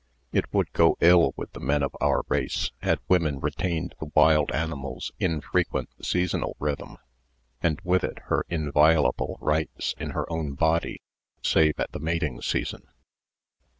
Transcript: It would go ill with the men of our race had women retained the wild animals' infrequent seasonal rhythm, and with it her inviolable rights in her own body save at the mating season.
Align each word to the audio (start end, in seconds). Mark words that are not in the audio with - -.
It 0.31 0.51
would 0.51 0.73
go 0.73 0.97
ill 0.99 1.31
with 1.37 1.53
the 1.53 1.59
men 1.59 1.83
of 1.83 1.95
our 2.01 2.23
race 2.27 2.71
had 2.81 2.97
women 3.07 3.39
retained 3.39 3.93
the 3.99 4.09
wild 4.15 4.51
animals' 4.51 5.11
infrequent 5.19 5.89
seasonal 6.03 6.55
rhythm, 6.59 6.97
and 7.61 7.79
with 7.83 8.03
it 8.03 8.17
her 8.23 8.43
inviolable 8.49 9.37
rights 9.39 9.93
in 9.99 10.09
her 10.17 10.27
own 10.33 10.53
body 10.53 11.03
save 11.43 11.79
at 11.79 11.91
the 11.91 11.99
mating 11.99 12.41
season. 12.41 12.87